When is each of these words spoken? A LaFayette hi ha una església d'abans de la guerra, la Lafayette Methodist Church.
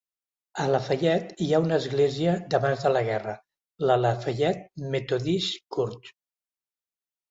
A 0.61 0.63
LaFayette 0.75 1.35
hi 1.47 1.49
ha 1.49 1.59
una 1.65 1.77
església 1.83 2.33
d'abans 2.55 2.87
de 2.87 2.93
la 2.97 3.05
guerra, 3.11 3.37
la 3.87 4.01
Lafayette 4.09 4.91
Methodist 4.99 5.65
Church. 5.81 6.15